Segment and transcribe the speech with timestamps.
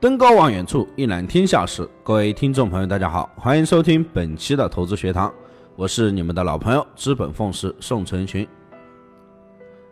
[0.00, 1.86] 登高望远处，一览天下事。
[2.02, 5.30] 各位听众朋友，大家好，欢迎收听本期的投资学堂，
[5.76, 8.48] 我是你们的老朋友资本奉师宋成群。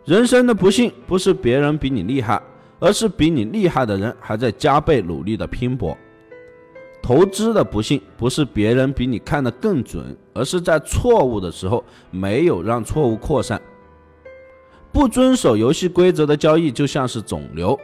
[0.05, 2.41] 人生的不幸不是别人比你厉害，
[2.79, 5.95] 而是比你厉害的人还在加倍努力的拼搏。
[7.03, 13.61] 投资的不幸不是别人比你看得更准，而是在错误的时候没有让错误扩散。
[14.91, 17.79] 不遵守游戏规则的交易就像是肿瘤。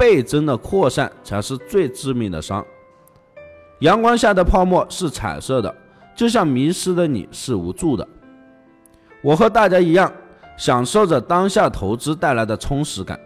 [0.00, 2.64] 倍增的扩散才是最致命的伤。
[3.80, 5.76] 阳光下的泡沫是彩色的，
[6.16, 8.08] 就像迷失的你是无助的。
[9.22, 10.10] 我和大家一样，
[10.56, 13.20] 享受着当下投资带来的充实感，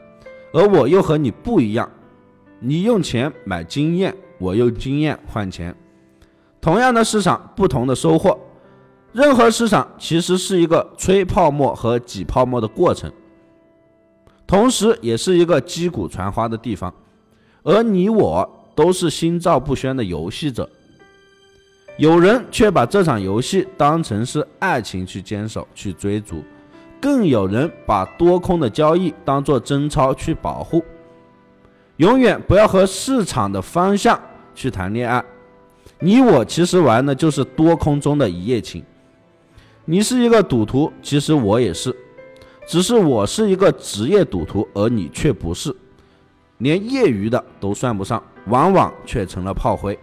[0.52, 1.88] 而我又和你不一样。
[2.58, 5.72] 你用钱买经验，我用经验换钱。
[6.60, 8.36] 同样的市场，不同的收获。
[9.12, 13.12] 任何市场其实是一个吹泡沫和挤泡沫的过程。
[14.46, 16.92] 同时，也是一个击鼓传花的地方，
[17.62, 20.68] 而你我都是心照不宣的游戏者。
[21.96, 26.42] 有人却把这场游戏当成是爱情去坚守、去追逐，
[27.00, 30.84] 更有人把多空的交易当做贞操去保护。
[31.98, 34.20] 永远不要和市场的方向
[34.54, 35.24] 去谈恋爱。
[36.00, 38.84] 你我其实玩的就是多空中的一夜情。
[39.84, 41.94] 你是一个赌徒，其实我也是。
[42.66, 45.74] 只是我是一个职业赌徒，而你却不是，
[46.58, 49.98] 连业余的都算不上，往往却成了炮灰。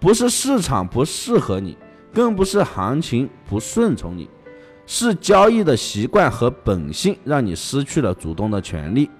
[0.00, 1.76] 不是市场不适合你，
[2.12, 4.28] 更不是行情不顺从你，
[4.86, 9.10] 是交易的习惯和本性让你失去了主动的权利。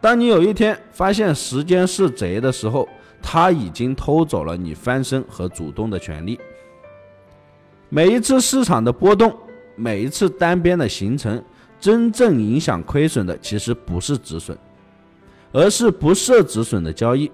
[0.00, 2.88] 当你有一天发现时间是贼的时候，
[3.22, 6.40] 他已经偷走了你翻身和主动的权利。
[7.90, 9.32] 每一次市场的波动，
[9.76, 11.42] 每一次单边的形成。
[11.80, 14.56] 真正影响亏损的其实不是止损，
[15.50, 17.30] 而是不设止损的交易。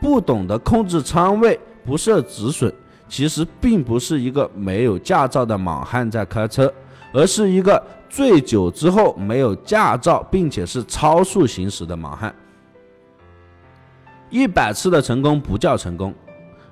[0.00, 2.72] 不懂得控制仓位、不设止损，
[3.08, 6.72] 其实并不是一个没有驾照的莽汉在开车，
[7.12, 12.34] 而是一个醉酒之后没有驾照并且是超速行驶的莽汉。
[14.30, 16.14] 一百次的成功不叫成功，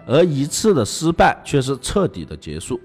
[0.07, 2.81] 而一次的失败却是彻底的结束。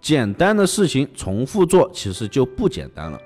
[0.00, 3.20] 简单的事情重复做，其实就不简单了。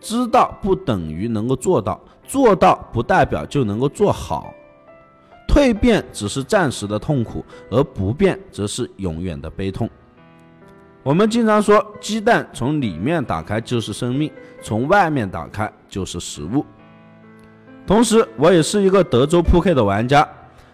[0.00, 4.52] 知道不等于能够做到，做到不代表就能够做好。
[5.48, 9.88] 蜕变只是暂时的痛苦，而不变则是永远的悲痛。
[11.02, 16.64] 我们经常说，鸡蛋从里面打开就是生命，从外面打开就是食物。
[17.86, 20.28] 同时，我也是一个德州扑克的玩家，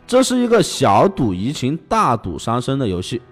[0.06, 3.22] 这是一个小赌怡情、大赌伤身的游戏。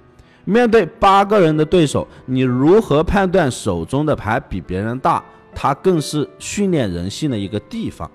[0.51, 5.23] 面对八个人的对手，你如何判断手中的牌比别人大？
[5.55, 8.11] 它更是训练人性的一个地方。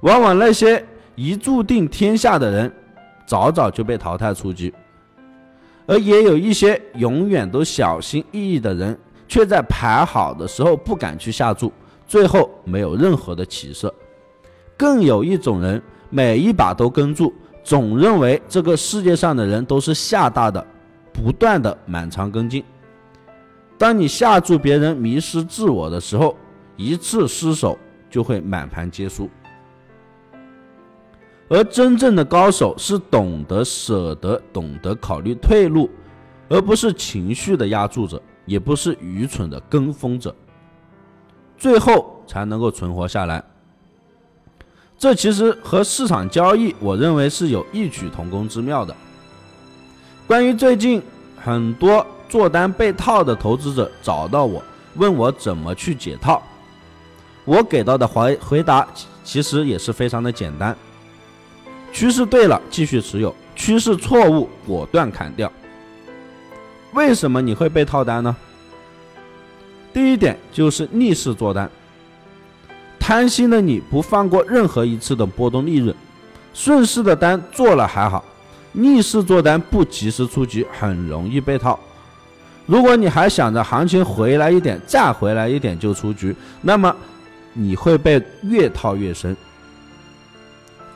[0.00, 0.82] 往往那些
[1.14, 2.72] 一注定天下的人，
[3.26, 4.70] 早早就被淘汰出局；
[5.86, 11.70] 而也有一些永远都小心翼翼的人，却在牌好的时候不敢去下注，
[12.06, 13.92] 最后没有任何的起色。
[14.74, 17.30] 更有一种人，每一把都跟注，
[17.62, 20.64] 总认为这个世界上的人都是下大的。
[21.20, 22.62] 不断的满仓跟进，
[23.76, 26.36] 当你下注别人迷失自我的时候，
[26.76, 27.76] 一次失手
[28.08, 29.28] 就会满盘皆输。
[31.48, 35.90] 而真正的高手是懂得舍得、懂得考虑退路，
[36.48, 40.32] 而不是情绪的压注者，也不是愚蠢的跟风者，
[41.56, 43.42] 最后才能够存活下来。
[44.96, 48.94] 这其实和市场交易，我认为是有异曲同工之妙的。
[50.28, 51.02] 关于最近
[51.42, 54.62] 很多做单被套的投资者找到我，
[54.96, 56.42] 问我怎么去解套，
[57.46, 58.86] 我给到的回回答
[59.24, 60.76] 其实也是非常的简单：
[61.94, 65.50] 趋势对了继续持有，趋势错误果断砍掉。
[66.92, 68.36] 为什么你会被套单呢？
[69.94, 71.70] 第一点就是逆势做单，
[73.00, 75.96] 贪心的你不放过任何一次的波动利润，
[76.52, 78.22] 顺势的单做了还好。
[78.72, 81.78] 逆势做单不及时出局，很容易被套。
[82.66, 86.94] 如果你还想着行情回来一点，再回来一点就出局，那么
[87.54, 89.36] 你会被越套越深。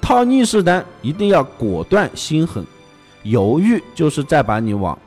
[0.01, 2.65] 套逆势单一定要果断心狠，
[3.23, 4.99] 犹豫就是在把你往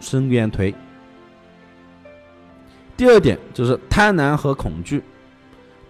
[0.00, 0.74] 深渊推。
[2.96, 5.02] 第二点就是贪婪和恐惧，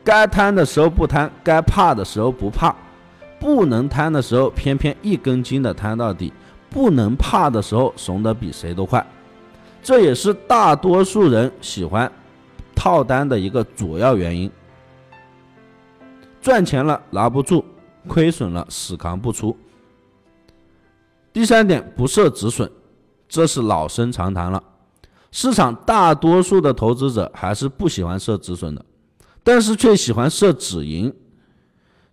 [0.02, 2.74] 该贪的时候不贪，该怕的时候不怕。
[3.40, 6.30] 不能贪的时候，偏偏一根筋的贪到底；
[6.68, 9.04] 不能怕的时候，怂得比谁都快。
[9.82, 12.10] 这也是大多数人喜欢
[12.76, 14.50] 套单的一个主要原因。
[16.42, 17.64] 赚钱了拿不住，
[18.06, 19.56] 亏损了死扛不出。
[21.32, 22.70] 第三点，不设止损，
[23.26, 24.62] 这是老生常谈了。
[25.32, 28.84] 市场大多数的投资者还是不喜欢设止损的，
[29.42, 31.10] 但是却喜欢设止盈。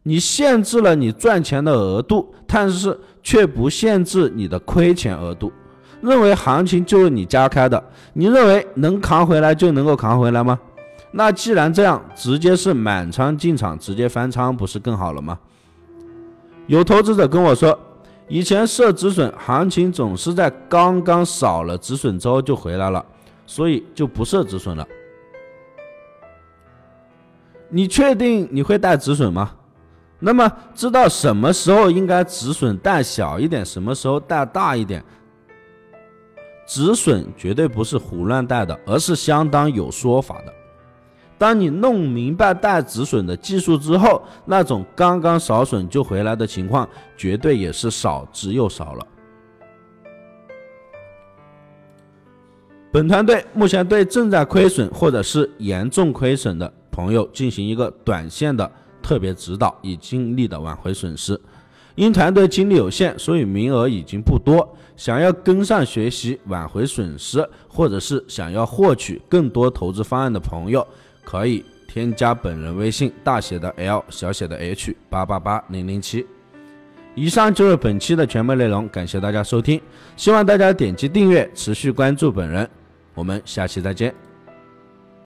[0.08, 5.52] 你限制了你赚钱的额度，但是却不限制你的亏钱额度。
[6.00, 7.84] 认为行情就是你家开的，
[8.14, 10.58] 你认为能扛回来就能够扛回来吗？
[11.12, 15.38] 那既然这样，直接是满仓进场，直接翻仓不是更好了吗？
[16.68, 17.78] 有投资者跟我说。
[18.30, 23.06] 以前设止损，行情总是在刚刚少了止损之后就回来了，
[23.46, 24.88] 所以就不设止损了。
[27.68, 29.52] 你确定你会带止损吗？
[30.20, 35.04] 那么知道什么时候应该止损带小一点，什么时候带大一点？
[36.66, 40.54] 止损绝对不是胡乱带的，而是相当有说法的。
[41.38, 49.08] 当你弄明白带止损的技术之后，那种刚刚少损就回来的情况，绝对也是少之又少了。
[52.92, 58.70] 本团队目前对正在亏损或者是严重亏损的朋友进行一个短线的
[59.08, 61.40] 特别指导，以尽力的挽回损失。
[61.96, 64.68] 因团队精力有限，所以名额已经不多。
[64.98, 70.86] 想要跟上学习挽回损失，或者是想要获取更多投资方案的朋友。
[71.24, 76.26] 可以添加本人微信，大写的 L，小写的 H，八八八零零七。
[77.16, 79.82] 以上就是本期的全部内容，感谢大家收听，
[80.18, 82.70] 希望大家点击订阅，持续关注本人，
[83.16, 84.27] 我们下期再见。